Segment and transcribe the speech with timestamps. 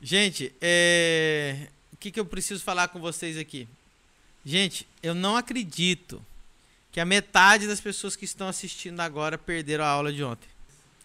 [0.00, 1.68] Gente, é...
[1.92, 3.66] o que, que eu preciso falar com vocês aqui?
[4.44, 6.24] Gente, eu não acredito
[6.92, 10.48] que a metade das pessoas que estão assistindo agora perderam a aula de ontem.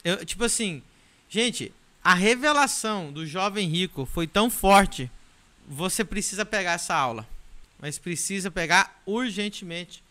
[0.04, 0.82] Eu, tipo assim,
[1.30, 5.10] gente, a revelação do jovem rico foi tão forte.
[5.68, 7.28] Você precisa pegar essa aula,
[7.80, 10.04] mas precisa pegar urgentemente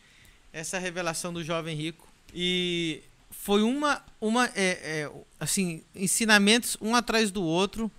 [0.52, 2.08] essa revelação do jovem rico.
[2.34, 7.90] E foi uma, uma é, é, assim, ensinamentos um atrás do outro,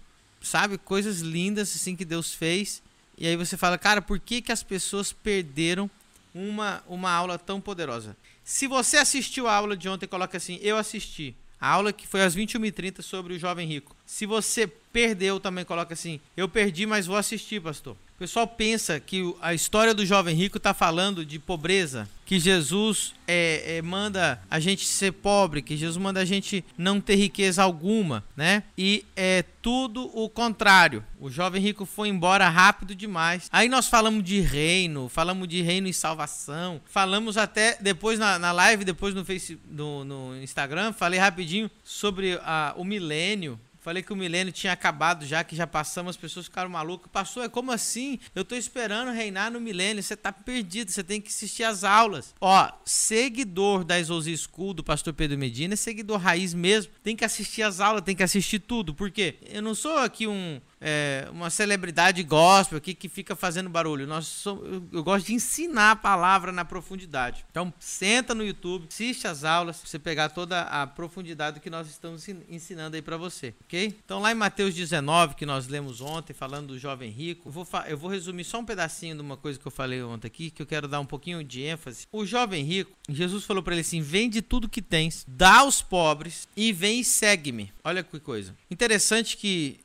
[0.43, 0.77] sabe?
[0.77, 2.83] Coisas lindas assim que Deus fez.
[3.17, 5.89] E aí você fala, cara, por que, que as pessoas perderam
[6.35, 8.15] uma, uma aula tão poderosa?
[8.43, 11.35] Se você assistiu a aula de ontem, coloca assim, eu assisti.
[11.59, 13.95] A aula que foi às 21h30 sobre o jovem rico.
[14.05, 17.95] Se você perdeu, também coloca assim: Eu perdi, mas vou assistir, pastor.
[18.15, 23.15] O pessoal pensa que a história do jovem rico está falando de pobreza, que Jesus
[23.27, 27.63] é, é, manda a gente ser pobre, que Jesus manda a gente não ter riqueza
[27.63, 28.63] alguma, né?
[28.77, 31.03] E é tudo o contrário.
[31.19, 33.49] O jovem rico foi embora rápido demais.
[33.51, 38.51] Aí nós falamos de reino, falamos de reino e salvação, falamos até depois na, na
[38.51, 44.13] live, depois no, face, no, no Instagram, falei rapidinho sobre a, o milênio Falei que
[44.13, 47.11] o milênio tinha acabado já, que já passamos, as pessoas ficaram malucas.
[47.11, 48.17] Passou, é como assim?
[48.33, 50.01] Eu tô esperando reinar no milênio.
[50.01, 52.33] Você tá perdido, você tem que assistir as aulas.
[52.39, 56.93] Ó, seguidor da Exousia School do pastor Pedro Medina, é seguidor raiz mesmo.
[57.03, 58.93] Tem que assistir as aulas, tem que assistir tudo.
[58.93, 59.35] Por quê?
[59.49, 64.05] Eu não sou aqui um é, uma celebridade gospel aqui que fica fazendo barulho.
[64.05, 67.45] Nós somos, eu, eu, gosto de ensinar a palavra na profundidade.
[67.49, 71.87] Então, senta no YouTube, assiste as aulas, pra você pegar toda a profundidade que nós
[71.87, 73.97] estamos ensinando aí para você, ok?
[74.03, 77.67] Então, lá em Mateus 19, que nós lemos ontem, falando do jovem rico, eu vou,
[77.87, 80.61] eu vou resumir só um pedacinho de uma coisa que eu falei ontem aqui, que
[80.61, 82.07] eu quero dar um pouquinho de ênfase.
[82.11, 86.45] O jovem rico, Jesus falou para ele assim: vende tudo que tens, dá aos pobres
[86.57, 87.71] e vem e segue-me.
[87.83, 88.55] Olha que coisa.
[88.69, 89.79] Interessante que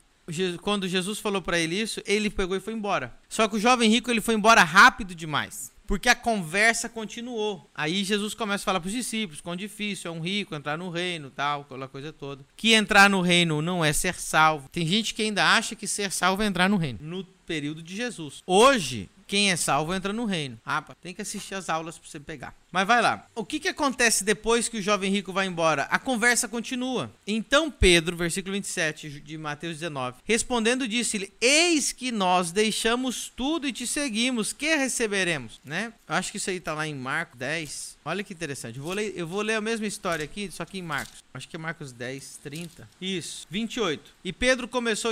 [0.61, 3.13] quando Jesus falou para ele isso, ele pegou e foi embora.
[3.27, 5.71] Só que o jovem rico ele foi embora rápido demais.
[5.89, 7.67] Porque a conversa continuou.
[7.73, 10.91] Aí Jesus começa a falar para os discípulos: quão difícil é um rico entrar no
[10.91, 12.45] reino, tal, aquela coisa toda.
[12.55, 14.69] Que entrar no reino não é ser salvo.
[14.69, 16.99] Tem gente que ainda acha que ser salvo é entrar no reino.
[17.01, 18.43] No período de Jesus.
[18.45, 20.59] Hoje, quem é salvo entra no reino.
[20.65, 22.55] Ah, tem que assistir as aulas para você pegar.
[22.71, 23.27] Mas vai lá.
[23.35, 25.83] O que, que acontece depois que o jovem rico vai embora?
[25.83, 27.11] A conversa continua.
[27.27, 33.71] Então Pedro, versículo 27 de Mateus 19, respondendo disse-lhe: Eis que nós deixamos tudo e
[33.71, 34.51] te seguimos.
[34.51, 35.61] Que receberemos?
[35.63, 35.93] Né?
[36.07, 37.97] Eu acho que isso aí está lá em Marcos 10.
[38.03, 38.79] Olha que interessante.
[38.79, 41.23] Eu vou, ler, eu vou ler a mesma história aqui, só que em Marcos.
[41.31, 42.89] Acho que é Marcos 10, 30.
[42.99, 43.45] Isso.
[43.51, 44.11] 28.
[44.23, 45.11] E Pedro começou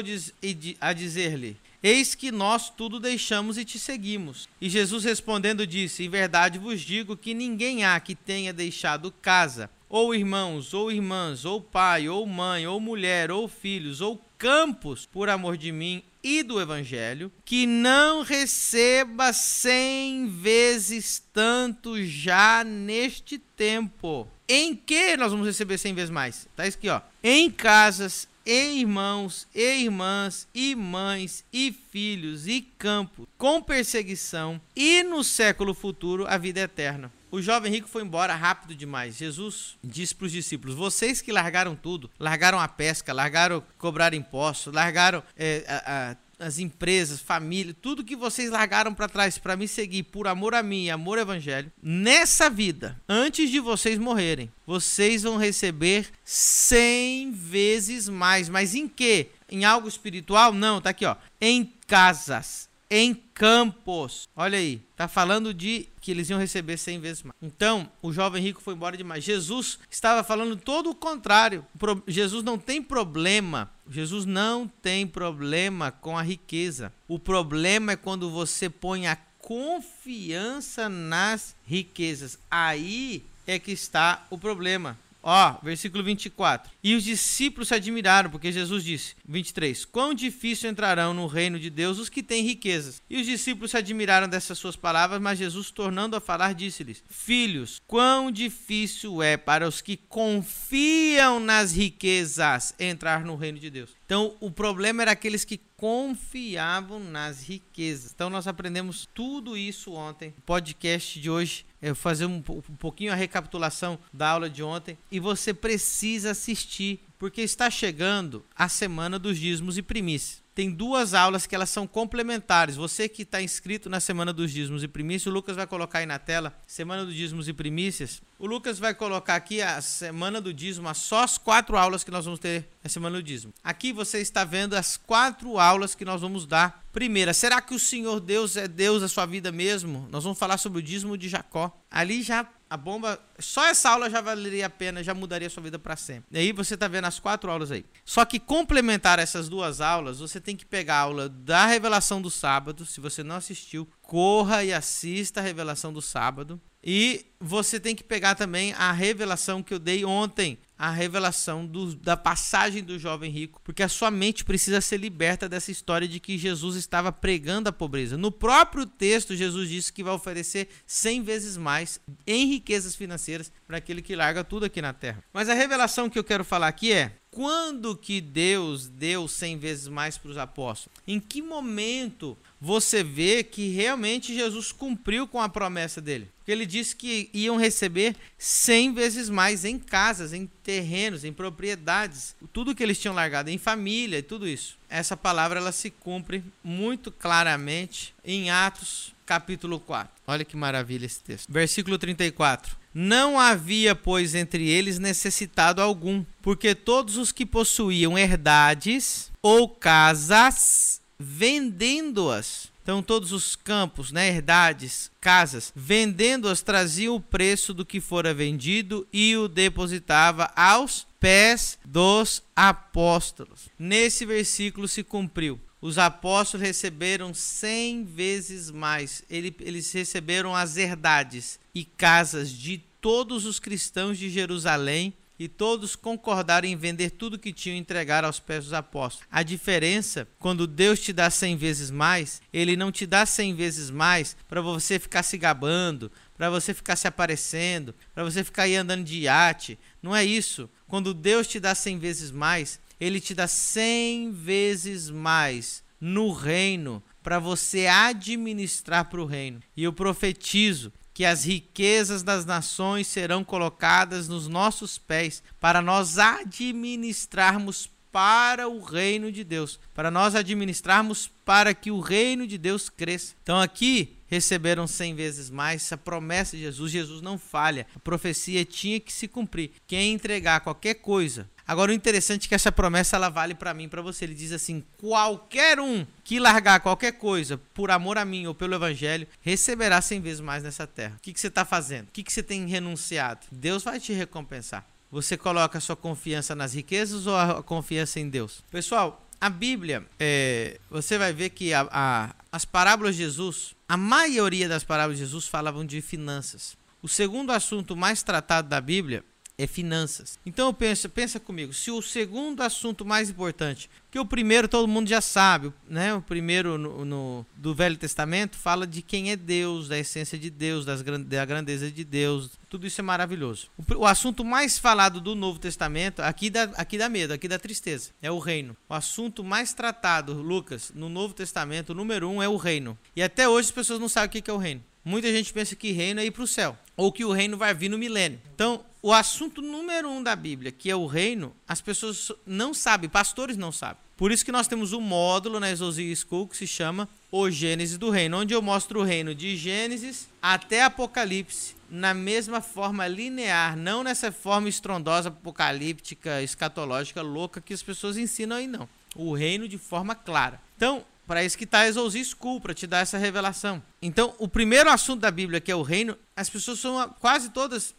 [0.82, 4.50] a dizer-lhe: Eis que nós tudo deixamos e te seguimos.
[4.60, 9.70] E Jesus respondendo disse: Em verdade vos digo que ninguém há que tenha deixado casa,
[9.90, 15.30] ou irmãos, ou irmãs, ou pai, ou mãe, ou mulher, ou filhos, ou campos, por
[15.30, 24.28] amor de mim e do evangelho, que não receba cem vezes tanto já neste tempo.
[24.50, 26.48] Em que nós vamos receber cem vezes mais?
[26.56, 27.02] Tá isso aqui, ó.
[27.24, 35.04] Em casas, e irmãos, e irmãs, e mães, e filhos, e campo, com perseguição, e
[35.04, 37.12] no século futuro a vida eterna.
[37.30, 39.18] O jovem rico foi embora rápido demais.
[39.18, 44.74] Jesus disse para os discípulos: Vocês que largaram tudo, largaram a pesca, largaram cobrar impostos,
[44.74, 49.68] largaram é, a, a as empresas, família, tudo que vocês largaram para trás para me
[49.68, 54.52] seguir por amor a mim e amor ao evangelho, nessa vida, antes de vocês morrerem,
[54.66, 58.50] vocês vão receber 100 vezes mais.
[58.50, 59.28] Mas em que?
[59.50, 60.54] Em algo espiritual?
[60.54, 61.16] Não, tá aqui, ó.
[61.40, 64.28] Em casas, em campos.
[64.36, 67.36] Olha aí, tá falando de que eles iam receber 100 vezes mais.
[67.42, 69.24] Então, o jovem rico foi embora demais.
[69.24, 71.66] Jesus estava falando todo o contrário.
[72.08, 73.70] Jesus não tem problema.
[73.90, 76.92] Jesus não tem problema com a riqueza.
[77.08, 82.38] O problema é quando você põe a confiança nas riquezas.
[82.50, 84.98] Aí é que está o problema.
[85.30, 86.72] Ó, versículo 24.
[86.82, 91.70] E os discípulos se admiraram, porque Jesus disse, 23, quão difícil entrarão no reino de
[91.70, 93.02] Deus os que têm riquezas.
[93.10, 97.82] E os discípulos se admiraram dessas suas palavras, mas Jesus, tornando a falar, disse-lhes, filhos,
[97.86, 103.97] quão difícil é para os que confiam nas riquezas entrar no reino de Deus.
[104.08, 108.14] Então, o problema era aqueles que confiavam nas riquezas.
[108.16, 110.34] Então, nós aprendemos tudo isso ontem.
[110.38, 114.98] O podcast de hoje eu fazer um, um pouquinho a recapitulação da aula de ontem
[115.12, 121.14] e você precisa assistir Porque está chegando a semana dos dízimos e primícias tem duas
[121.14, 122.76] aulas que elas são complementares.
[122.76, 126.08] Você que está inscrito na Semana dos Dízimos e Primícias, o Lucas vai colocar aí
[126.08, 128.24] na tela, Semana dos Dízimos e Primícias.
[128.40, 132.26] O Lucas vai colocar aqui a Semana do Dízimo, só as quatro aulas que nós
[132.26, 133.54] vamos ter na Semana do Dízimo.
[133.64, 136.84] Aqui você está vendo as quatro aulas que nós vamos dar.
[136.92, 140.08] Primeira, será que o Senhor Deus é Deus da sua vida mesmo?
[140.10, 141.72] Nós vamos falar sobre o dízimo de Jacó.
[141.92, 145.64] Ali já a bomba, só essa aula já valeria a pena, já mudaria a sua
[145.64, 146.26] vida para sempre.
[146.32, 147.86] E aí você está vendo as quatro aulas aí.
[148.04, 152.30] Só que complementar essas duas aulas, você tem que pegar a aula da revelação do
[152.30, 152.86] sábado.
[152.86, 156.60] Se você não assistiu, corra e assista a revelação do sábado.
[156.84, 161.96] E você tem que pegar também a revelação que eu dei ontem, a revelação do,
[161.96, 166.20] da passagem do jovem rico, porque a sua mente precisa ser liberta dessa história de
[166.20, 168.18] que Jesus estava pregando a pobreza.
[168.18, 173.78] No próprio texto, Jesus disse que vai oferecer 100 vezes mais em riquezas financeiras para
[173.78, 175.24] aquele que larga tudo aqui na terra.
[175.34, 179.88] Mas a revelação que eu quero falar aqui é: quando que Deus deu 100 vezes
[179.88, 180.98] mais para os apóstolos?
[181.08, 186.30] Em que momento você vê que realmente Jesus cumpriu com a promessa dele?
[186.38, 192.36] Porque ele disse que iam receber 100 vezes mais em casas, em terrenos, em propriedades,
[192.54, 194.78] tudo que eles tinham largado, em família e tudo isso.
[194.90, 200.10] Essa palavra ela se cumpre muito claramente em Atos capítulo 4.
[200.26, 201.52] Olha que maravilha esse texto.
[201.52, 202.78] Versículo 34.
[202.94, 211.02] Não havia, pois, entre eles necessitado algum, porque todos os que possuíam herdades ou casas,
[211.20, 218.34] vendendo-as, então, todos os campos, né, herdades, casas, vendendo-as, traziam o preço do que fora
[218.34, 223.68] vendido e o depositava aos pés dos apóstolos.
[223.78, 225.60] Nesse versículo se cumpriu.
[225.82, 229.22] Os apóstolos receberam cem vezes mais.
[229.30, 236.68] Eles receberam as herdades e casas de todos os cristãos de Jerusalém e todos concordaram
[236.68, 239.28] em vender tudo que tinham e entregar aos pés dos apóstolos.
[239.32, 243.90] A diferença, quando Deus te dá cem vezes mais, Ele não te dá cem vezes
[243.90, 248.76] mais para você ficar se gabando, para você ficar se aparecendo, para você ficar aí
[248.76, 249.78] andando de iate.
[250.02, 250.70] Não é isso.
[250.88, 257.04] Quando Deus te dá cem vezes mais, Ele te dá cem vezes mais no reino
[257.24, 259.62] para você administrar para o reino.
[259.76, 266.20] E eu profetizo que as riquezas das nações serão colocadas nos nossos pés para nós
[266.20, 272.88] administrarmos para o reino de Deus, para nós administrarmos para que o reino de Deus
[272.88, 273.34] cresça.
[273.42, 276.92] Então aqui receberam cem vezes mais essa promessa de Jesus.
[276.92, 277.88] Jesus não falha.
[277.96, 279.72] A profecia tinha que se cumprir.
[279.88, 283.90] Quem entregar qualquer coisa Agora o interessante é que essa promessa ela vale para mim
[283.90, 284.24] para você.
[284.24, 288.74] Ele diz assim: qualquer um que largar qualquer coisa por amor a mim ou pelo
[288.74, 291.16] evangelho receberá cem vezes mais nessa terra.
[291.18, 292.08] O que, que você está fazendo?
[292.08, 293.42] O que, que você tem renunciado?
[293.52, 294.86] Deus vai te recompensar.
[295.12, 298.64] Você coloca a sua confiança nas riquezas ou a confiança em Deus?
[298.72, 303.96] Pessoal, a Bíblia, é, você vai ver que a, a, as parábolas de Jesus, a
[303.96, 306.78] maioria das parábolas de Jesus falavam de finanças.
[307.02, 309.24] O segundo assunto mais tratado da Bíblia
[309.60, 310.38] é finanças.
[310.46, 315.10] Então pensa, pensa comigo, se o segundo assunto mais importante, que o primeiro todo mundo
[315.10, 316.14] já sabe, né?
[316.14, 320.52] O primeiro no, no, do Velho Testamento fala de quem é Deus, da essência de
[320.52, 322.52] Deus, das, da grandeza de Deus.
[322.70, 323.68] Tudo isso é maravilhoso.
[323.76, 327.58] O, o assunto mais falado do Novo Testamento, aqui dá, aqui dá medo, aqui dá
[327.58, 328.78] tristeza, é o reino.
[328.88, 332.96] O assunto mais tratado, Lucas, no Novo Testamento, número um é o reino.
[333.16, 334.84] E até hoje as pessoas não sabem o que é o reino.
[335.04, 337.74] Muita gente pensa que reino é ir para o céu, ou que o reino vai
[337.74, 338.42] vir no milênio.
[338.54, 343.10] Então, o assunto número um da Bíblia, que é o reino, as pessoas não sabem,
[343.10, 344.04] pastores não sabem.
[344.18, 347.98] Por isso que nós temos um módulo na Exousia School que se chama O Gênesis
[347.98, 353.78] do Reino, onde eu mostro o reino de Gênesis até Apocalipse, na mesma forma linear,
[353.78, 358.90] não nessa forma estrondosa, apocalíptica, escatológica, louca que as pessoas ensinam aí, não.
[359.16, 360.60] O reino de forma clara.
[360.76, 363.82] Então, para isso que está a Exousia School, para te dar essa revelação.
[364.02, 367.96] Então, o primeiro assunto da Bíblia, que é o reino, as pessoas são quase todas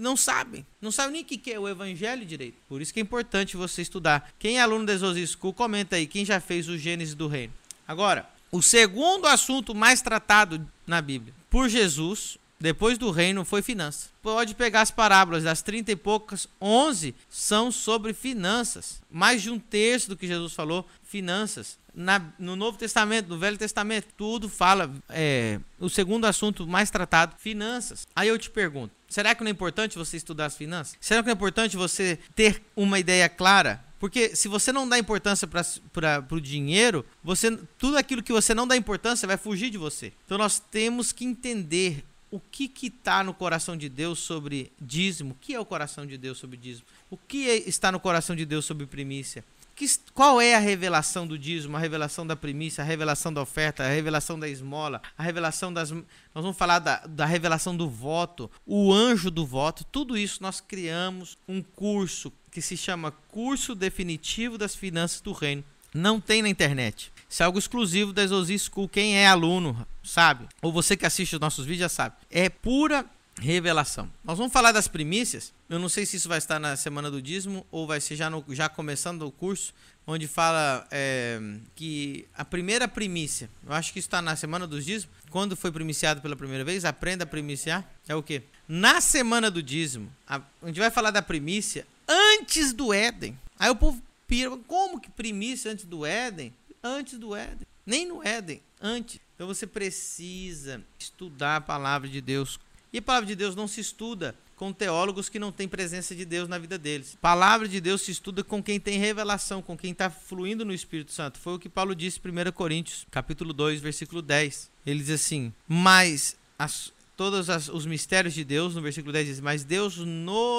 [0.00, 0.66] não sabem.
[0.80, 2.56] Não sabem nem o que é o evangelho direito.
[2.68, 4.32] Por isso que é importante você estudar.
[4.38, 6.06] Quem é aluno da Exosis School, comenta aí.
[6.06, 7.52] Quem já fez o Gênesis do Reino.
[7.86, 14.10] Agora, o segundo assunto mais tratado na Bíblia por Jesus, depois do reino, foi finanças.
[14.22, 19.00] Pode pegar as parábolas das 30 e poucas, 11 são sobre finanças.
[19.10, 23.56] Mais de um terço do que Jesus falou, finanças na, no Novo Testamento, no Velho
[23.56, 24.92] Testamento, tudo fala.
[25.08, 28.06] É, o segundo assunto mais tratado, finanças.
[28.14, 30.96] Aí eu te pergunto: será que não é importante você estudar as finanças?
[31.00, 33.84] Será que não é importante você ter uma ideia clara?
[33.98, 38.66] Porque se você não dá importância para o dinheiro, você tudo aquilo que você não
[38.66, 40.12] dá importância vai fugir de você.
[40.24, 45.36] Então nós temos que entender o que está no coração de Deus sobre dízimo, o
[45.40, 48.44] que é o coração de Deus sobre dízimo, o que é, está no coração de
[48.44, 49.44] Deus sobre primícia.
[49.76, 53.84] Que, qual é a revelação do dízimo, a revelação da primícia, a revelação da oferta,
[53.84, 55.90] a revelação da esmola, a revelação das.
[55.90, 60.62] Nós vamos falar da, da revelação do voto, o anjo do voto, tudo isso nós
[60.62, 65.62] criamos um curso que se chama Curso Definitivo das Finanças do Reino.
[65.92, 67.12] Não tem na internet.
[67.28, 68.88] Isso é algo exclusivo da Exosi School.
[68.88, 70.46] Quem é aluno sabe.
[70.62, 72.16] Ou você que assiste os nossos vídeos já sabe.
[72.30, 73.04] É pura
[73.40, 74.10] revelação.
[74.24, 75.52] Nós vamos falar das primícias.
[75.68, 78.30] Eu não sei se isso vai estar na semana do dízimo ou vai ser já,
[78.30, 79.74] no, já começando o curso,
[80.06, 81.38] onde fala é,
[81.74, 86.20] que a primeira primícia, eu acho que está na semana dos dízimos, quando foi primiciado
[86.20, 88.42] pela primeira vez, aprenda a primiciar, é o quê?
[88.68, 93.38] Na semana do dízimo, a, a gente vai falar da primícia antes do Éden.
[93.58, 96.54] Aí o povo pira, como que primícia antes do Éden?
[96.82, 97.66] Antes do Éden.
[97.84, 99.20] Nem no Éden, antes.
[99.34, 102.58] Então você precisa estudar a palavra de Deus.
[102.96, 106.24] E a palavra de Deus não se estuda com teólogos que não têm presença de
[106.24, 107.14] Deus na vida deles.
[107.20, 111.12] Palavra de Deus se estuda com quem tem revelação, com quem está fluindo no Espírito
[111.12, 111.38] Santo.
[111.38, 114.70] Foi o que Paulo disse em 1 Coríntios, capítulo 2, versículo 10.
[114.86, 119.40] Ele diz assim: Mas as, todos as, os mistérios de Deus, no versículo 10 diz:
[119.40, 119.98] Mas Deus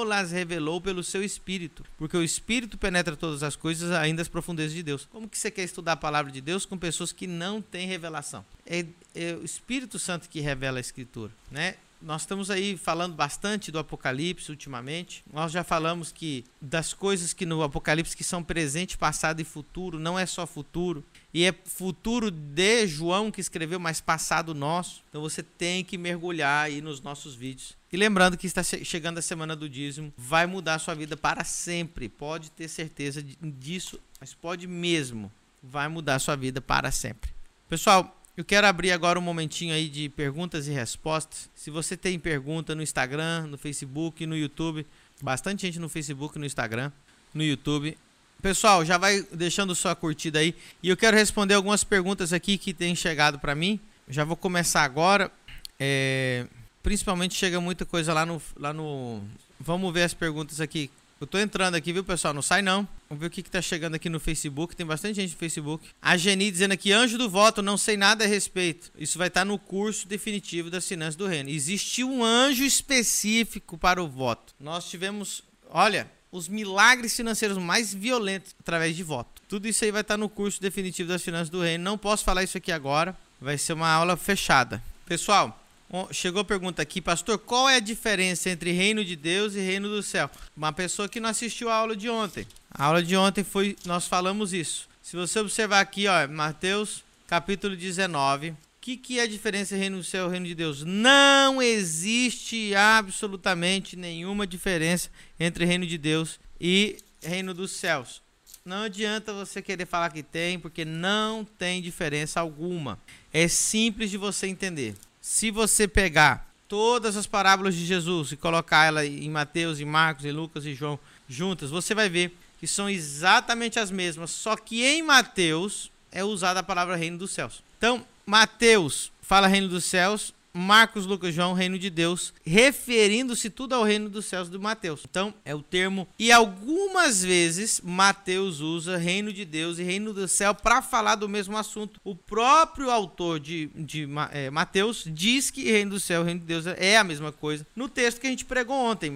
[0.06, 4.74] las revelou pelo seu Espírito, porque o Espírito penetra todas as coisas, ainda as profundezas
[4.74, 5.08] de Deus.
[5.12, 8.46] Como que você quer estudar a palavra de Deus com pessoas que não têm revelação?
[8.64, 11.78] É, é o Espírito Santo que revela a Escritura, né?
[12.02, 15.24] Nós estamos aí falando bastante do Apocalipse ultimamente.
[15.34, 19.98] Nós já falamos que das coisas que no Apocalipse que são presente, passado e futuro,
[19.98, 21.04] não é só futuro.
[21.34, 25.04] E é futuro de João que escreveu, mas passado nosso.
[25.10, 27.76] Então você tem que mergulhar aí nos nossos vídeos.
[27.92, 31.44] E lembrando que está chegando a semana do dízimo, vai mudar a sua vida para
[31.44, 32.10] sempre.
[32.10, 35.32] Pode ter certeza disso, mas pode mesmo.
[35.64, 37.32] Vai mudar a sua vida para sempre.
[37.70, 41.50] Pessoal, eu quero abrir agora um momentinho aí de perguntas e respostas.
[41.56, 44.86] Se você tem pergunta no Instagram, no Facebook, no YouTube,
[45.20, 46.92] bastante gente no Facebook, no Instagram,
[47.34, 47.98] no YouTube.
[48.40, 50.54] Pessoal, já vai deixando sua curtida aí
[50.84, 53.80] e eu quero responder algumas perguntas aqui que têm chegado para mim.
[54.08, 55.32] Já vou começar agora.
[55.80, 56.46] É,
[56.84, 59.20] principalmente chega muita coisa lá no, lá no.
[59.60, 60.92] Vamos ver as perguntas aqui.
[61.20, 62.32] Eu tô entrando aqui, viu, pessoal?
[62.32, 62.88] Não sai não.
[63.10, 64.76] Vamos ver o que, que tá chegando aqui no Facebook.
[64.76, 65.88] Tem bastante gente no Facebook.
[66.00, 68.92] A Geni dizendo aqui, anjo do voto, não sei nada a respeito.
[68.98, 71.50] Isso vai estar tá no curso definitivo das finanças do reino.
[71.50, 74.54] Existe um anjo específico para o voto.
[74.60, 79.42] Nós tivemos, olha, os milagres financeiros mais violentos através de voto.
[79.50, 81.84] Tudo isso aí vai estar tá no curso definitivo das finanças do reino.
[81.84, 83.18] Não posso falar isso aqui agora.
[83.42, 84.84] Vai ser uma aula fechada.
[85.06, 85.64] Pessoal,
[86.12, 89.88] Chegou a pergunta aqui, pastor, qual é a diferença entre reino de Deus e reino
[89.88, 90.30] do céu?
[90.56, 92.46] Uma pessoa que não assistiu a aula de ontem.
[92.70, 94.90] A aula de ontem foi, nós falamos isso.
[95.02, 99.82] Se você observar aqui, ó, Mateus capítulo 19, o que, que é a diferença entre
[99.84, 100.84] reino do céu e reino de Deus?
[100.84, 108.22] Não existe absolutamente nenhuma diferença entre reino de Deus e reino dos céus.
[108.66, 113.00] Não adianta você querer falar que tem, porque não tem diferença alguma.
[113.32, 114.94] É simples de você entender.
[115.30, 120.24] Se você pegar todas as parábolas de Jesus e colocar ela em Mateus, em Marcos,
[120.24, 124.86] em Lucas e João juntas, você vai ver que são exatamente as mesmas, só que
[124.86, 127.62] em Mateus é usada a palavra reino dos céus.
[127.78, 133.84] Então, Mateus fala reino dos céus, Marcos, Lucas, João, reino de Deus, referindo-se tudo ao
[133.84, 135.02] reino dos céus do Mateus.
[135.08, 136.08] Então, é o termo.
[136.18, 141.30] E algumas vezes Mateus usa reino de Deus e reino do céu para falar do
[141.30, 142.02] mesmo assunto.
[142.04, 146.46] O próprio autor de, de é, Mateus diz que reino do céu e reino de
[146.48, 147.66] Deus é a mesma coisa.
[147.76, 149.14] No texto que a gente pregou ontem,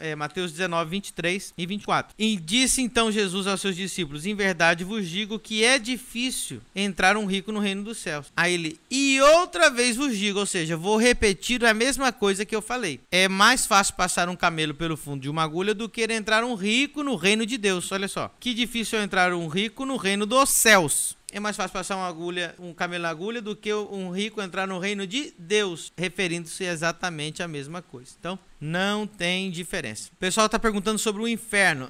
[0.00, 2.14] é, Mateus 19, 23 e 24.
[2.18, 7.16] E disse então Jesus aos seus discípulos: Em verdade vos digo que é difícil entrar
[7.16, 8.26] um rico no reino dos céus.
[8.36, 12.44] Aí ele, e outra vez vos digo, ou seja, seja, vou repetir a mesma coisa
[12.44, 13.00] que eu falei.
[13.10, 16.54] É mais fácil passar um camelo pelo fundo de uma agulha do que entrar um
[16.54, 17.90] rico no reino de Deus.
[17.92, 18.34] Olha só.
[18.40, 21.16] Que difícil é entrar um rico no reino dos céus.
[21.30, 24.68] É mais fácil passar uma agulha, um camelo na agulha do que um rico entrar
[24.68, 28.12] no reino de Deus, referindo-se exatamente à mesma coisa.
[28.16, 30.10] Então, não tem diferença.
[30.12, 31.88] O pessoal está perguntando sobre o inferno.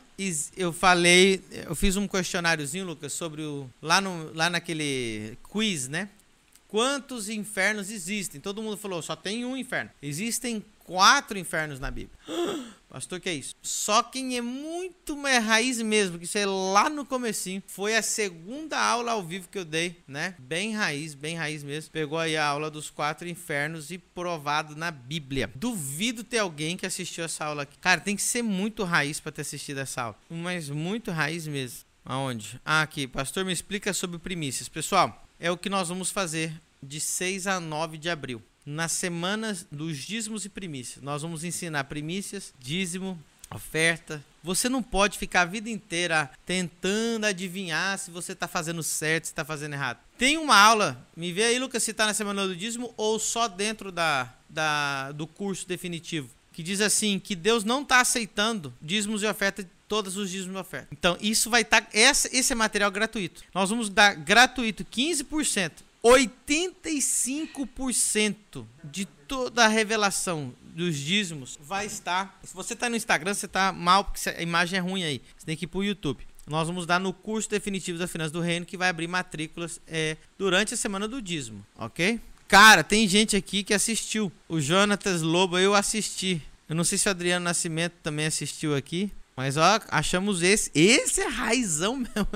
[0.57, 6.09] Eu falei, eu fiz um questionáriozinho, Lucas, sobre o lá no lá naquele quiz, né?
[6.75, 8.41] Quantos infernos existem?
[8.41, 9.93] Todo mundo falou, só tem um inferno.
[10.03, 12.19] Existem quatro infernos na Bíblia.
[12.91, 13.55] Pastor, que é isso?
[13.63, 18.03] Só quem é muito mais raiz mesmo, que isso é lá no comecinho, foi a
[18.03, 20.35] segunda aula ao vivo que eu dei, né?
[20.37, 21.93] Bem raiz, bem raiz mesmo.
[21.93, 25.53] Pegou aí a aula dos quatro infernos e provado na Bíblia.
[25.55, 27.79] Duvido ter alguém que assistiu essa aula aqui.
[27.79, 30.19] Cara, tem que ser muito raiz para ter assistido essa aula.
[30.29, 31.85] Mas muito raiz mesmo.
[32.05, 32.61] Aonde?
[32.65, 33.07] Ah, aqui.
[33.07, 34.69] Pastor, me explica sobre primícias.
[34.69, 36.51] Pessoal, é o que nós vamos fazer
[36.83, 38.43] de 6 a 9 de abril.
[38.65, 41.05] nas semanas dos dízimos e primícias.
[41.05, 44.25] Nós vamos ensinar primícias, dízimo, oferta.
[44.43, 49.33] Você não pode ficar a vida inteira tentando adivinhar se você está fazendo certo, se
[49.33, 49.99] está fazendo errado.
[50.17, 53.47] Tem uma aula, me vê aí, Lucas, se está na semana do dízimo ou só
[53.47, 59.23] dentro da, da, do curso definitivo, que diz assim que Deus não está aceitando dízimos
[59.23, 60.89] e oferta todos os dízimos e oferta.
[60.93, 61.83] Então, isso vai estar.
[61.83, 63.43] Tá, esse é material gratuito.
[63.53, 65.73] Nós vamos dar gratuito 15%.
[66.03, 72.39] 85% de toda a revelação dos dízimos vai estar.
[72.45, 75.21] Se você está no Instagram, você está mal, porque a imagem é ruim aí.
[75.37, 76.25] Você tem que ir para o YouTube.
[76.47, 80.19] Nós vamos dar no curso definitivo da Finanças do Reino, que vai abrir matrículas é,
[80.39, 82.21] durante a semana do dízimo, ok?
[82.55, 84.31] Cara, tem gente aqui que assistiu.
[84.49, 86.41] O Jonatas Lobo, eu assisti.
[86.69, 89.11] Eu não sei se o Adriano Nascimento também assistiu aqui.
[89.37, 90.71] Mas ó, achamos esse.
[90.73, 92.29] Esse é raizão mesmo.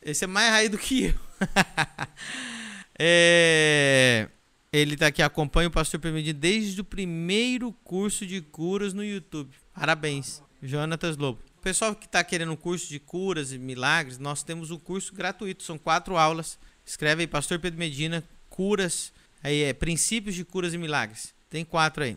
[0.00, 1.14] Esse, é mais raiz do que eu.
[2.98, 4.28] é,
[4.72, 9.54] ele tá aqui, acompanha o pastor Permitido desde o primeiro curso de curas no YouTube.
[9.74, 11.38] Parabéns, Jonatas Lobo.
[11.58, 15.12] O pessoal que está querendo um curso de curas e milagres, nós temos um curso
[15.12, 15.64] gratuito.
[15.64, 16.58] São quatro aulas.
[16.82, 21.34] Escreve aí, Pastor Pedro Medina, curas, aí é princípios de curas e milagres.
[21.50, 22.16] Tem quatro aí.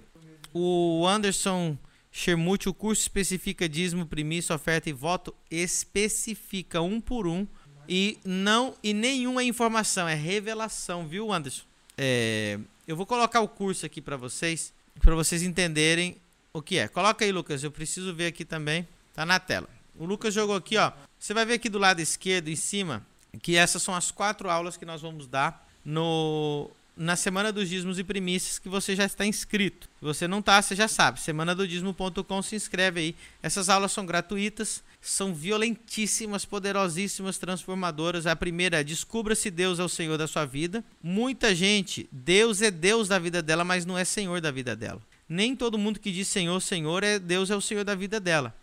[0.53, 1.77] O Anderson
[2.11, 7.47] Shermute, o curso especifica dízimo, primícia, oferta e voto, especifica um por um
[7.87, 11.63] e não e nenhuma informação, é revelação, viu, Anderson?
[11.97, 16.17] É, eu vou colocar o curso aqui para vocês, para vocês entenderem
[16.53, 16.87] o que é.
[16.87, 18.87] Coloca aí, Lucas, eu preciso ver aqui também.
[19.13, 19.69] Tá na tela.
[19.95, 20.91] O Lucas jogou aqui, ó.
[21.19, 23.05] Você vai ver aqui do lado esquerdo, em cima,
[23.41, 26.69] que essas são as quatro aulas que nós vamos dar no
[27.01, 29.89] na Semana dos Dízimos e Primícias que você já está inscrito.
[29.97, 31.19] Se você não está, você já sabe.
[31.19, 33.15] Semana do Dízimo.com se inscreve aí.
[33.41, 38.27] Essas aulas são gratuitas, são violentíssimas, poderosíssimas, transformadoras.
[38.27, 40.83] A primeira é descubra se Deus é o Senhor da sua vida.
[41.01, 45.01] Muita gente, Deus é Deus da vida dela, mas não é Senhor da vida dela.
[45.27, 48.53] Nem todo mundo que diz Senhor, Senhor, é Deus é o Senhor da vida dela.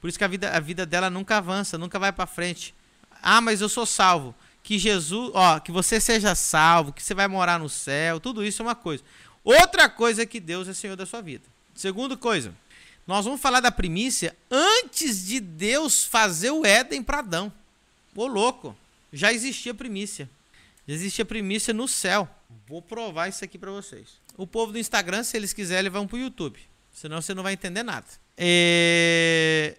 [0.00, 2.74] Por isso que a vida, a vida dela nunca avança, nunca vai para frente.
[3.22, 4.34] Ah, mas eu sou salvo
[4.66, 8.60] que Jesus, ó, que você seja salvo, que você vai morar no céu, tudo isso
[8.60, 9.00] é uma coisa.
[9.44, 11.44] Outra coisa é que Deus é Senhor da sua vida.
[11.72, 12.52] Segunda coisa,
[13.06, 17.52] nós vamos falar da primícia antes de Deus fazer o Éden para Adão.
[18.12, 18.76] Ô louco,
[19.12, 20.28] já existia primícia.
[20.88, 22.28] Já existia primícia no céu.
[22.66, 24.14] Vou provar isso aqui para vocês.
[24.36, 26.58] O povo do Instagram, se eles quiserem, vão pro YouTube.
[26.92, 28.06] Senão você não vai entender nada.
[28.36, 29.76] É...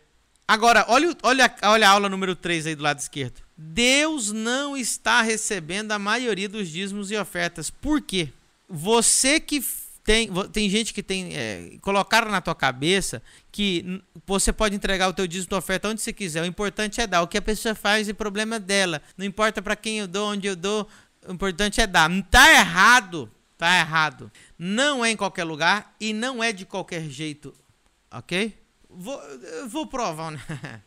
[0.47, 3.46] Agora, olha, olha, olha a aula número 3 aí do lado esquerdo.
[3.57, 7.69] Deus não está recebendo a maioria dos dízimos e ofertas.
[7.69, 8.29] Por quê?
[8.69, 9.63] Você que
[10.03, 15.13] tem, tem gente que tem é, colocaram na tua cabeça que você pode entregar o
[15.13, 16.43] teu dízimo e oferta onde você quiser.
[16.43, 17.23] O importante é dar.
[17.23, 19.01] O que a pessoa faz é problema dela.
[19.17, 20.87] Não importa para quem eu dou, onde eu dou.
[21.27, 22.09] O importante é dar.
[22.29, 23.29] Tá errado.
[23.57, 24.31] Tá errado.
[24.57, 27.53] Não é em qualquer lugar e não é de qualquer jeito.
[28.11, 28.57] Ok?
[28.89, 29.19] Vou,
[29.67, 30.39] vou provar, né?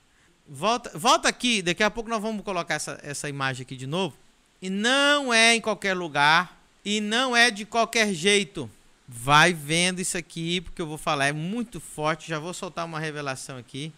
[0.53, 4.17] Volta, volta aqui, daqui a pouco nós vamos colocar essa, essa imagem aqui de novo.
[4.61, 8.69] E não é em qualquer lugar e não é de qualquer jeito.
[9.07, 12.29] Vai vendo isso aqui, porque eu vou falar, é muito forte.
[12.29, 13.93] Já vou soltar uma revelação aqui.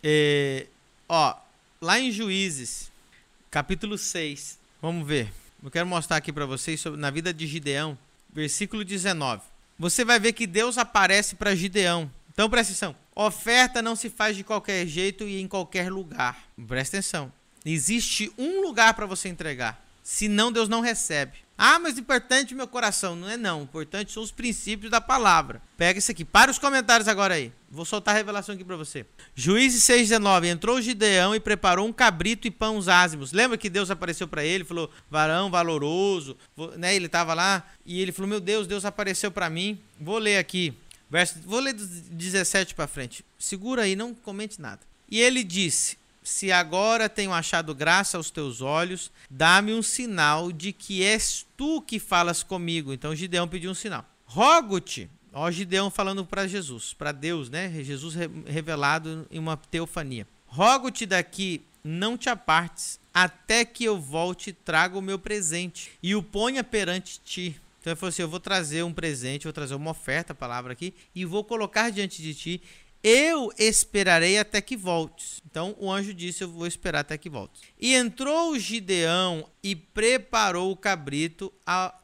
[0.00, 0.66] É,
[1.08, 1.34] ó,
[1.80, 2.92] lá em Juízes,
[3.50, 5.32] capítulo 6, vamos ver.
[5.60, 7.98] Eu quero mostrar aqui para vocês sobre, na vida de Gideão,
[8.32, 9.42] versículo 19.
[9.76, 12.08] Você vai ver que Deus aparece para Gideão.
[12.32, 12.94] Então presta atenção.
[13.20, 16.38] Oferta não se faz de qualquer jeito e em qualquer lugar.
[16.68, 17.32] Presta atenção.
[17.66, 19.84] Existe um lugar para você entregar.
[20.04, 21.32] Senão Deus não recebe.
[21.58, 23.16] Ah, mas importante meu coração.
[23.16, 23.58] Não é não.
[23.58, 25.60] O importante são os princípios da palavra.
[25.76, 26.24] Pega isso aqui.
[26.24, 27.52] Para os comentários agora aí.
[27.68, 29.04] Vou soltar a revelação aqui para você.
[29.34, 30.46] Juízes 6,19.
[30.46, 33.32] Entrou Gideão e preparou um cabrito e pães ázimos.
[33.32, 34.62] Lembra que Deus apareceu para ele?
[34.62, 36.36] Falou, varão valoroso.
[36.76, 36.94] Né?
[36.94, 39.76] Ele estava lá e ele falou, meu Deus, Deus apareceu para mim.
[40.00, 40.72] Vou ler aqui.
[41.10, 43.24] Verso, vou ler do 17 para frente.
[43.38, 44.80] Segura aí, não comente nada.
[45.10, 50.72] E ele disse: Se agora tenho achado graça aos teus olhos, dá-me um sinal de
[50.72, 52.92] que és tu que falas comigo.
[52.92, 54.04] Então Gideão pediu um sinal.
[54.26, 57.72] Rogo-te, ó Gideão falando para Jesus, para Deus, né?
[57.82, 58.14] Jesus
[58.46, 60.26] revelado em uma teofania.
[60.46, 66.14] Rogo-te daqui, não te apartes, até que eu volte e traga o meu presente e
[66.14, 67.58] o ponha perante ti.
[67.80, 70.72] Então ele falou assim: Eu vou trazer um presente, vou trazer uma oferta, a palavra
[70.72, 72.62] aqui, e vou colocar diante de ti.
[73.02, 75.40] Eu esperarei até que voltes.
[75.48, 77.62] Então o anjo disse: Eu vou esperar até que voltes.
[77.80, 81.52] E entrou Gideão e preparou o cabrito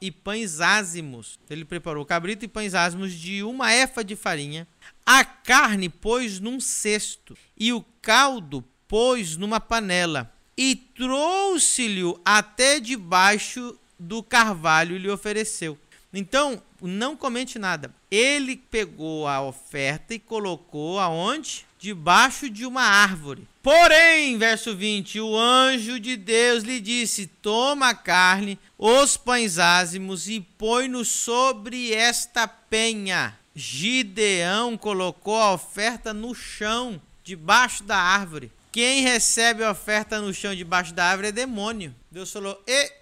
[0.01, 1.39] e pães ázimos.
[1.51, 4.69] Ele preparou o cabrito e pães ázimos de uma efa de farinha.
[5.05, 10.33] A carne pôs num cesto e o caldo pôs numa panela.
[10.57, 15.79] E trouxe-lhe até debaixo do carvalho lhe ofereceu.
[16.13, 17.93] Então, não comente nada.
[18.11, 21.67] Ele pegou a oferta e colocou aonde?
[21.79, 23.49] Debaixo de uma árvore.
[23.63, 30.29] Porém, verso 20, o anjo de Deus lhe disse: Toma a carne, os pães ázimos
[30.29, 33.37] e põe-nos sobre esta penha.
[33.57, 38.53] Gideão colocou a oferta no chão, debaixo da árvore.
[38.71, 41.95] Quem recebe a oferta no chão, debaixo da árvore, é demônio.
[42.11, 42.93] Deus falou: E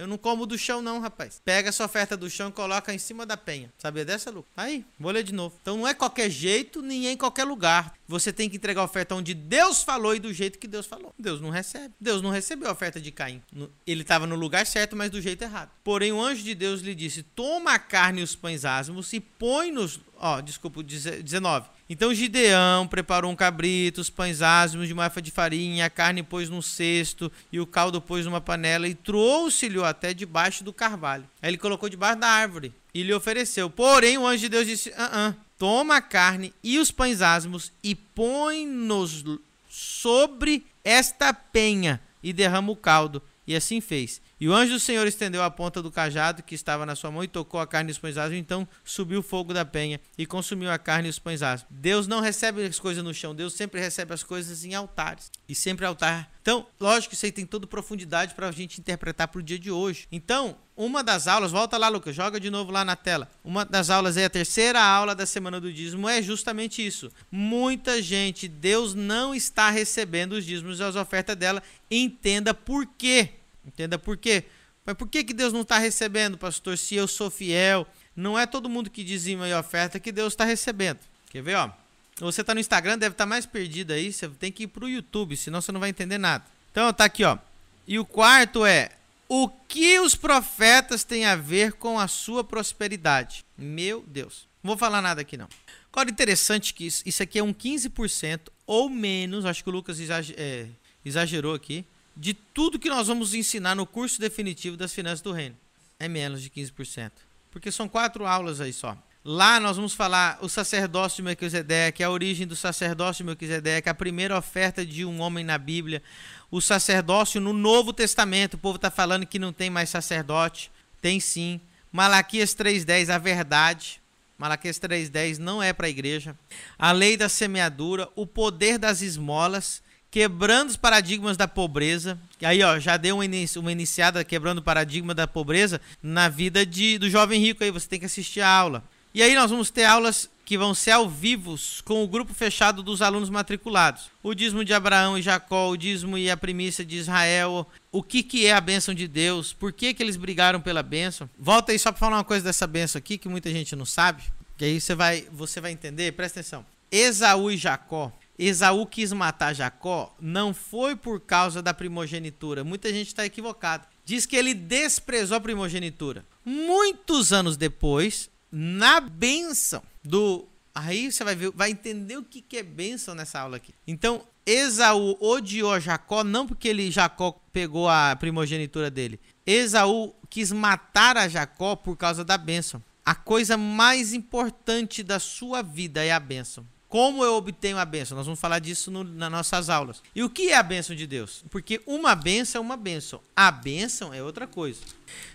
[0.00, 1.42] eu não como do chão, não, rapaz.
[1.44, 3.70] Pega essa oferta do chão e coloca em cima da penha.
[3.76, 4.46] Sabia dessa, Lu?
[4.56, 5.58] Aí, vou ler de novo.
[5.60, 7.92] Então não é qualquer jeito, nem é em qualquer lugar.
[8.08, 11.14] Você tem que entregar a oferta onde Deus falou e do jeito que Deus falou.
[11.18, 11.92] Deus não recebe.
[12.00, 13.42] Deus não recebeu a oferta de Caim.
[13.86, 15.70] Ele estava no lugar certo, mas do jeito errado.
[15.84, 19.20] Porém, o anjo de Deus lhe disse: Toma a carne e os pães asmos e
[19.20, 20.00] põe-nos.
[20.16, 25.86] Ó, desculpa, 19 então Gideão preparou um cabrito, os pães ázimos de uma de farinha,
[25.86, 30.62] a carne pôs num cesto e o caldo pôs numa panela e trouxe-lhe até debaixo
[30.62, 31.28] do carvalho.
[31.42, 33.68] Aí ele colocou debaixo da árvore e lhe ofereceu.
[33.68, 37.72] Porém o anjo de Deus disse: ah, ah, toma a carne e os pães ázimos
[37.82, 39.24] e põe-nos
[39.68, 43.20] sobre esta penha e derrama o caldo.
[43.46, 44.22] E assim fez.
[44.40, 47.22] E o anjo do Senhor estendeu a ponta do cajado que estava na sua mão
[47.22, 48.16] e tocou a carne e os pães.
[48.32, 51.40] Então subiu o fogo da penha e consumiu a carne e os pães.
[51.68, 55.30] Deus não recebe as coisas no chão, Deus sempre recebe as coisas em altares.
[55.48, 56.32] E sempre altar.
[56.40, 59.70] Então, lógico isso aí tem toda profundidade para a gente interpretar para o dia de
[59.70, 60.08] hoje.
[60.10, 63.30] Então, uma das aulas, volta lá, Lucas, joga de novo lá na tela.
[63.44, 67.10] Uma das aulas é a terceira aula da semana do dízimo, é justamente isso.
[67.30, 71.62] Muita gente, Deus não está recebendo os dízimos e as ofertas dela.
[71.90, 73.39] Entenda por quê.
[73.64, 74.44] Entenda por quê?
[74.84, 77.86] Mas por que, que Deus não está recebendo, pastor, se eu sou fiel?
[78.16, 80.98] Não é todo mundo que dizima e oferta que Deus está recebendo.
[81.30, 81.70] Quer ver, ó?
[82.18, 84.12] Você está no Instagram, deve estar tá mais perdido aí.
[84.12, 86.44] Você tem que ir para o YouTube, senão você não vai entender nada.
[86.70, 87.38] Então, tá aqui, ó.
[87.86, 88.90] E o quarto é:
[89.28, 93.44] o que os profetas têm a ver com a sua prosperidade?
[93.56, 94.48] Meu Deus.
[94.62, 95.48] Não vou falar nada aqui, não.
[95.90, 99.46] Agora, interessante que isso, isso aqui é um 15% ou menos.
[99.46, 99.98] Acho que o Lucas
[100.36, 100.66] é,
[101.04, 105.56] exagerou aqui de tudo que nós vamos ensinar no curso definitivo das finanças do reino.
[105.98, 107.10] É menos de 15%.
[107.50, 108.96] Porque são quatro aulas aí só.
[109.24, 113.94] Lá nós vamos falar o sacerdócio de Melquisedeque, a origem do sacerdócio de Melquisedeque, a
[113.94, 116.02] primeira oferta de um homem na Bíblia,
[116.50, 118.54] o sacerdócio no Novo Testamento.
[118.54, 120.70] O povo está falando que não tem mais sacerdote.
[121.02, 121.60] Tem sim.
[121.92, 124.00] Malaquias 3,10, a verdade.
[124.38, 126.34] Malaquias 3,10 não é para a igreja.
[126.78, 132.18] A lei da semeadura, o poder das esmolas quebrando os paradigmas da pobreza.
[132.40, 136.28] E aí, ó, já deu uma, inici uma iniciada quebrando o paradigma da pobreza na
[136.28, 138.82] vida de, do jovem rico aí, você tem que assistir a aula.
[139.14, 142.82] E aí nós vamos ter aulas que vão ser ao vivo com o grupo fechado
[142.82, 144.10] dos alunos matriculados.
[144.20, 148.20] O dízimo de Abraão e Jacó, o dízimo e a primícia de Israel, o que,
[148.20, 151.30] que é a bênção de Deus, por que, que eles brigaram pela bênção.
[151.38, 154.24] Volta aí só para falar uma coisa dessa bênção aqui que muita gente não sabe,
[154.58, 156.66] que aí você vai, você vai entender, presta atenção.
[156.90, 162.64] Esaú e Jacó Esaú quis matar Jacó não foi por causa da primogenitura.
[162.64, 163.86] Muita gente está equivocada.
[164.02, 166.24] Diz que ele desprezou a primogenitura.
[166.42, 170.48] Muitos anos depois, na bênção do.
[170.74, 173.74] Aí você vai ver, vai entender o que, que é bênção nessa aula aqui.
[173.86, 179.20] Então, Esaú odiou Jacó não porque ele Jacó pegou a primogenitura dele.
[179.44, 182.82] Esaú quis matar a Jacó por causa da bênção.
[183.04, 186.66] A coisa mais importante da sua vida é a bênção.
[186.90, 188.16] Como eu obtenho a bênção?
[188.16, 190.02] Nós vamos falar disso no, nas nossas aulas.
[190.12, 191.44] E o que é a bênção de Deus?
[191.48, 194.80] Porque uma bênção é uma bênção, a bênção é outra coisa.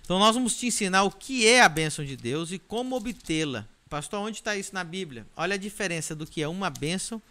[0.04, 3.66] Então nós vamos te ensinar o que é a bênção de Deus e como obtê-la.
[3.90, 5.26] Pastor, onde está isso na Bíblia?
[5.34, 7.22] Olha a diferença do que é uma bênção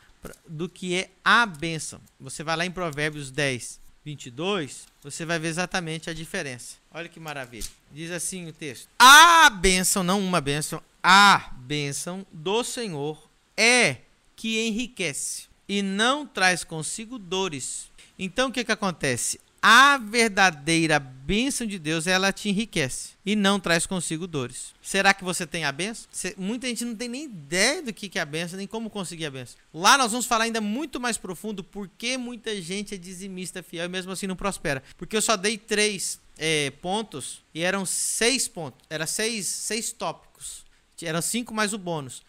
[0.48, 2.00] do que é a bênção.
[2.18, 6.76] Você vai lá em Provérbios 10, 22, você vai ver exatamente a diferença.
[6.90, 7.68] Olha que maravilha.
[7.92, 13.98] Diz assim o texto: A bênção, não uma bênção, a bênção do Senhor é
[14.36, 17.88] que enriquece e não traz consigo dores.
[18.18, 19.40] Então o que, que acontece?
[19.66, 24.74] A verdadeira bênção de Deus, ela te enriquece e não traz consigo dores.
[24.82, 26.06] Será que você tem a bênção?
[26.36, 29.30] Muita gente não tem nem ideia do que é a bênção, nem como conseguir a
[29.30, 29.56] bênção.
[29.72, 33.86] Lá nós vamos falar ainda muito mais profundo por que muita gente é dizimista fiel
[33.86, 34.82] e mesmo assim não prospera.
[34.98, 38.84] Porque eu só dei três é, pontos e eram seis pontos.
[38.90, 40.62] Era seis, seis tópicos.
[41.02, 42.22] Eram cinco mais o bônus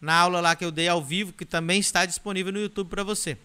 [0.00, 3.02] na aula lá que eu dei ao vivo, que também está disponível no YouTube para
[3.02, 3.36] você.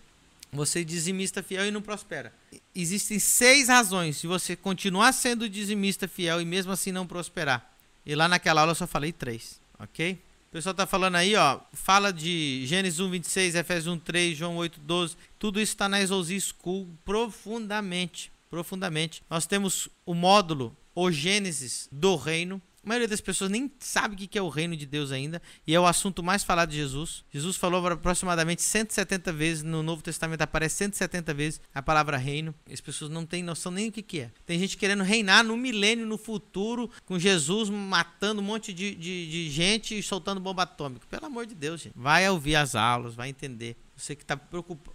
[0.52, 2.34] Você dizimista fiel e não prospera.
[2.76, 7.72] Existem seis razões de você continuar sendo dizimista fiel e mesmo assim não prosperar.
[8.06, 10.20] E lá naquela aula eu só falei três, ok?
[10.50, 14.58] O pessoal está falando aí, ó, fala de Gênesis 1, 26, Efésios 1, 3, João
[14.58, 15.16] 8, 12.
[15.40, 19.24] Tudo isso está na Exousia School profundamente, profundamente.
[19.30, 24.18] Nós temos o módulo, o Gênesis do Reino, A maioria das pessoas nem sabe o
[24.18, 27.24] que é o reino de Deus ainda, e é o assunto mais falado de Jesus.
[27.32, 32.56] Jesus falou aproximadamente 170 vezes, no Novo Testamento aparece 170 vezes a palavra reino.
[32.72, 34.32] As pessoas não têm noção nem o que é.
[34.48, 39.30] Tem gente querendo reinar no milênio, no futuro, com Jesus matando um monte de, de,
[39.30, 41.06] de gente e soltando bomba atômica.
[41.08, 41.94] Pelo amor de Deus, gente.
[41.96, 43.78] Vai ouvir as aulas, vai entender.
[43.96, 44.40] Você que tá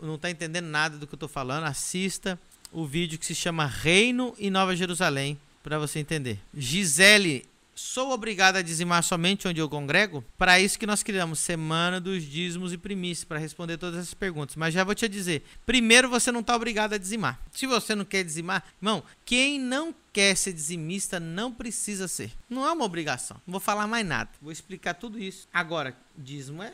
[0.03, 2.37] não está entendendo nada do que eu estou falando, assista
[2.72, 6.40] o vídeo que se chama Reino e Nova Jerusalém para você entender.
[6.53, 7.44] Gisele
[7.78, 10.24] Sou obrigado a dizimar somente onde eu congrego?
[10.38, 14.56] Para isso que nós criamos Semana dos Dízimos e Primícias, para responder todas essas perguntas.
[14.56, 17.38] Mas já vou te dizer: primeiro, você não está obrigado a dizimar.
[17.52, 22.32] Se você não quer dizimar, irmão, quem não quer ser dizimista não precisa ser.
[22.48, 23.36] Não é uma obrigação.
[23.46, 24.30] Não vou falar mais nada.
[24.40, 25.46] Vou explicar tudo isso.
[25.52, 26.72] Agora, dízimo é.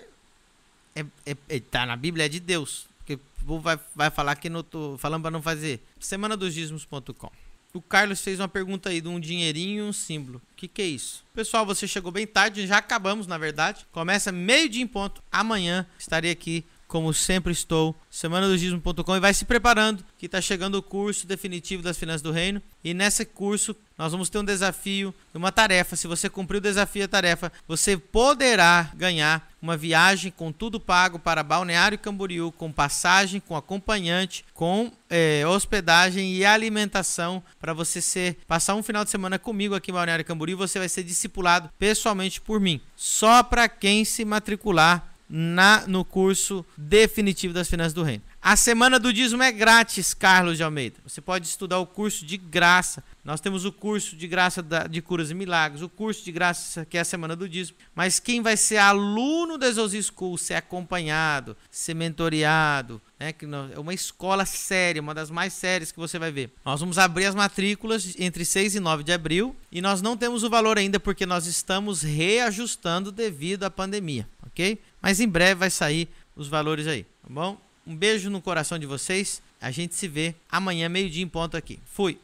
[0.95, 2.87] é, é, é tá na Bíblia, é de Deus.
[2.99, 5.85] Porque o povo vai, vai falar que não tô falando para não fazer.
[5.99, 7.33] Semana dos dízimos.com.
[7.75, 10.43] O Carlos fez uma pergunta aí de um dinheirinho e um símbolo.
[10.53, 11.25] O que, que é isso?
[11.35, 13.87] Pessoal, você chegou bem tarde, já acabamos, na verdade.
[13.91, 15.23] Começa meio dia em ponto.
[15.33, 20.83] Amanhã estarei aqui como sempre estou, semanadosdismo.com e vai se preparando, que está chegando o
[20.83, 22.61] curso definitivo das finanças do reino.
[22.85, 25.97] E nesse curso nós vamos ter um desafio, uma tarefa.
[25.97, 30.79] Se você cumprir o desafio e a tarefa, você poderá ganhar uma viagem com tudo
[30.79, 38.03] pago para Balneário Camboriú, com passagem, com acompanhante, com é, hospedagem e alimentação para você
[38.03, 40.59] ser passar um final de semana comigo aqui em Balneário Camboriú.
[40.59, 42.83] Você vai ser discipulado pessoalmente por mim.
[42.95, 48.23] Só para quem se matricular na, no curso definitivo das finanças do reino.
[48.41, 50.97] A semana do dízimo é grátis, Carlos de Almeida.
[51.07, 53.05] Você pode estudar o curso de graça.
[53.25, 56.99] Nós temos o curso de graça de curas e milagres, o curso de graça que
[56.99, 57.79] é a semana do dízimo.
[57.95, 63.79] Mas quem vai ser aluno da Exos School, ser acompanhado, ser mentoreado, né, que é
[63.79, 66.51] uma escola séria, uma das mais sérias que você vai ver.
[66.65, 70.43] Nós vamos abrir as matrículas entre 6 e 9 de abril e nós não temos
[70.43, 74.77] o valor ainda porque nós estamos reajustando devido à pandemia, ok?
[75.01, 77.57] Mas em breve vai sair os valores aí, tá bom?
[77.87, 79.41] Um beijo no coração de vocês.
[79.61, 81.79] A gente se vê amanhã, meio-dia em ponto aqui.
[81.85, 82.19] Fui!